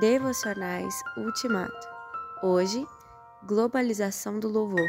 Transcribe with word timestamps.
Devocionais 0.00 1.02
Ultimato. 1.18 1.86
Hoje, 2.42 2.82
globalização 3.46 4.40
do 4.40 4.48
louvor. 4.48 4.88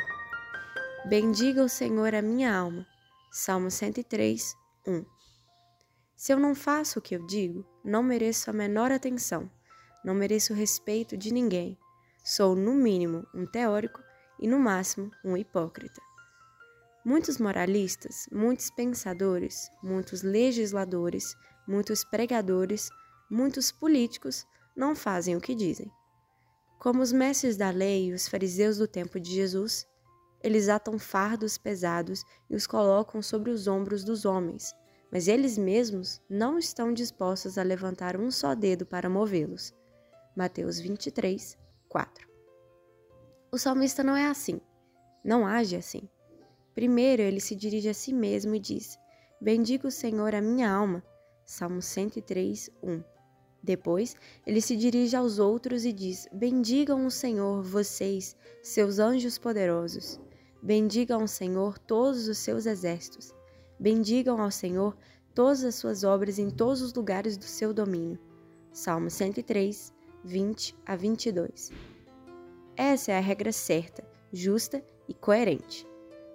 Bendiga 1.10 1.62
o 1.62 1.68
Senhor 1.68 2.16
a 2.16 2.22
minha 2.22 2.56
alma. 2.56 2.88
Salmo 3.30 3.70
103, 3.70 4.56
1. 4.88 5.06
Se 6.16 6.32
eu 6.32 6.40
não 6.40 6.56
faço 6.56 7.00
o 7.00 7.02
que 7.02 7.18
eu 7.18 7.26
digo, 7.26 7.66
não 7.84 8.02
mereço 8.02 8.50
a 8.50 8.54
menor 8.54 8.94
atenção, 8.94 9.52
não 10.06 10.16
mereço 10.16 10.54
o 10.54 10.56
respeito 10.56 11.18
de 11.18 11.34
ninguém. 11.34 11.78
Sou, 12.24 12.56
no 12.56 12.74
mínimo, 12.74 13.28
um 13.36 13.46
teórico 13.46 14.02
e, 14.40 14.48
no 14.48 14.58
máximo, 14.58 15.12
um 15.26 15.36
hipócrita. 15.36 16.02
Muitos 17.04 17.38
moralistas, 17.40 18.26
muitos 18.32 18.70
pensadores, 18.70 19.70
muitos 19.84 20.24
legisladores, 20.24 21.36
muitos 21.68 22.06
pregadores, 22.06 22.88
muitos 23.30 23.70
políticos 23.70 24.48
não 24.76 24.96
fazem 24.96 25.36
o 25.36 25.42
que 25.42 25.56
dizem. 25.56 25.92
Como 26.80 27.02
os 27.02 27.12
mestres 27.12 27.56
da 27.56 27.70
lei 27.70 28.08
e 28.08 28.14
os 28.14 28.28
fariseus 28.28 28.78
do 28.78 28.88
tempo 28.88 29.20
de 29.20 29.32
Jesus, 29.32 29.88
eles 30.42 30.68
atam 30.68 31.00
fardos 31.00 31.58
pesados 31.58 32.24
e 32.50 32.56
os 32.56 32.68
colocam 32.68 33.22
sobre 33.22 33.50
os 33.50 33.68
ombros 33.68 34.04
dos 34.04 34.26
homens, 34.26 34.74
mas 35.12 35.28
eles 35.28 35.58
mesmos 35.58 36.22
não 36.30 36.58
estão 36.60 36.94
dispostos 36.94 37.58
a 37.58 37.64
levantar 37.64 38.20
um 38.20 38.30
só 38.30 38.54
dedo 38.54 38.86
para 38.86 39.10
movê-los. 39.10 39.74
Mateus 40.36 40.80
23, 40.80 41.58
4. 41.88 42.28
O 43.52 43.58
salmista 43.58 44.04
não 44.04 44.18
é 44.18 44.28
assim, 44.28 44.60
não 45.24 45.48
age 45.48 45.76
assim. 45.76 46.10
Primeiro, 46.74 47.22
ele 47.22 47.40
se 47.40 47.56
dirige 47.56 47.88
a 47.88 47.94
si 47.94 48.12
mesmo 48.12 48.56
e 48.56 48.60
diz: 48.60 48.98
Bendiga 49.40 49.88
o 49.88 49.92
Senhor 49.92 50.34
a 50.34 50.42
minha 50.42 50.70
alma. 50.70 51.04
Salmo 51.46 51.82
103, 51.82 52.70
1. 52.82 53.04
Depois, 53.64 54.14
ele 54.46 54.60
se 54.60 54.76
dirige 54.76 55.16
aos 55.16 55.40
outros 55.40 55.86
e 55.86 55.94
diz: 55.94 56.28
Bendigam 56.34 57.06
o 57.06 57.12
Senhor, 57.12 57.64
vocês, 57.64 58.36
seus 58.62 59.00
anjos 59.00 59.38
poderosos. 59.38 60.20
Bendigam 60.62 61.24
o 61.24 61.28
Senhor 61.28 61.80
todos 61.80 62.28
os 62.28 62.38
seus 62.38 62.66
exércitos. 62.66 63.34
Bendigam 63.80 64.42
ao 64.42 64.52
Senhor 64.52 64.98
todas 65.34 65.64
as 65.64 65.76
suas 65.76 66.04
obras 66.04 66.40
em 66.40 66.50
todos 66.50 66.82
os 66.82 66.94
lugares 66.94 67.38
do 67.38 67.46
seu 67.46 67.74
domínio. 67.74 68.20
Salmo 68.74 69.10
103, 69.10 69.94
20 70.26 70.76
a 70.86 70.96
22. 70.98 71.72
Essa 72.76 73.14
é 73.14 73.18
a 73.18 73.22
regra 73.22 73.52
certa, 73.54 74.04
justa 74.32 74.84
e 75.08 75.14
coerente. 75.14 75.88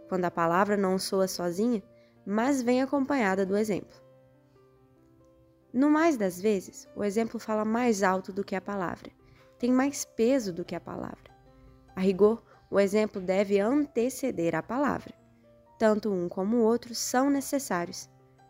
Quando 0.08 0.24
a 0.24 0.30
palavra 0.30 0.76
não 0.76 0.98
soa 0.98 1.28
sozinha, 1.28 1.82
mas 2.24 2.62
vem 2.62 2.80
acompanhada 2.80 3.44
do 3.44 3.56
exemplo. 3.56 4.07
No 5.72 5.90
mais 5.90 6.16
das 6.16 6.40
vezes, 6.40 6.88
o 6.96 7.04
exemplo 7.04 7.38
fala 7.38 7.64
mais 7.64 8.02
alto 8.02 8.32
do 8.32 8.42
que 8.42 8.56
a 8.56 8.60
palavra, 8.60 9.10
tem 9.58 9.70
mais 9.70 10.04
peso 10.04 10.52
do 10.52 10.64
que 10.64 10.74
a 10.74 10.80
palavra. 10.80 11.30
A 11.94 12.00
rigor, 12.00 12.42
o 12.70 12.80
exemplo 12.80 13.20
deve 13.20 13.60
anteceder 13.60 14.54
a 14.54 14.62
palavra. 14.62 15.12
Tanto 15.78 16.10
um 16.12 16.28
como 16.28 16.56
o 16.56 16.62
outro 16.62 16.94
são 16.94 17.28
necessários, 17.28 18.08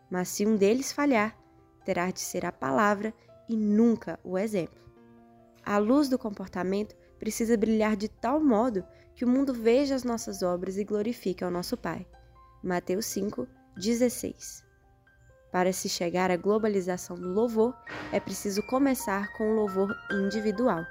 mas 0.09 0.29
se 0.29 0.45
um 0.45 0.55
deles 0.55 0.91
falhar, 0.91 1.37
terá 1.83 2.09
de 2.11 2.19
ser 2.19 2.45
a 2.45 2.51
palavra 2.51 3.13
e 3.47 3.57
nunca 3.57 4.19
o 4.23 4.37
exemplo. 4.37 4.79
A 5.65 5.77
luz 5.77 6.07
do 6.07 6.17
comportamento 6.17 6.95
precisa 7.17 7.57
brilhar 7.57 7.95
de 7.95 8.07
tal 8.07 8.39
modo 8.39 8.85
que 9.13 9.25
o 9.25 9.27
mundo 9.27 9.53
veja 9.53 9.93
as 9.93 10.03
nossas 10.03 10.41
obras 10.41 10.77
e 10.77 10.83
glorifique 10.83 11.43
ao 11.43 11.51
nosso 11.51 11.75
Pai. 11.75 12.07
Mateus 12.63 13.05
5, 13.07 13.47
16. 13.75 14.68
Para 15.51 15.73
se 15.73 15.89
chegar 15.89 16.29
à 16.29 16.37
globalização 16.37 17.15
do 17.15 17.29
louvor, 17.29 17.75
é 18.11 18.19
preciso 18.19 18.61
começar 18.63 19.33
com 19.33 19.51
o 19.51 19.55
louvor 19.55 19.95
individual. 20.11 20.85